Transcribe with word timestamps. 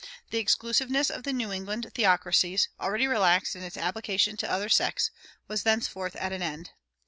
The 0.31 0.39
exclusiveness 0.39 1.11
of 1.11 1.25
the 1.25 1.31
New 1.31 1.51
England 1.51 1.85
theocracies, 1.93 2.69
already 2.79 3.05
relaxed 3.05 3.55
in 3.55 3.61
its 3.61 3.77
application 3.77 4.35
to 4.37 4.49
other 4.51 4.67
sects, 4.67 5.11
was 5.47 5.61
thenceforth 5.61 6.15
at 6.15 6.31
an 6.33 6.41
end. 6.41 6.71